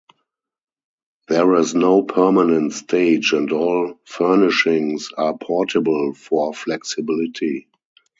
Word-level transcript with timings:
There 1.27 1.53
is 1.53 1.75
no 1.75 2.01
permanent 2.01 2.73
stage 2.73 3.33
and 3.33 3.51
all 3.51 3.99
furnishings 4.07 5.09
are 5.15 5.37
portable 5.37 6.15
for 6.15 6.55
flexibility. 6.55 7.67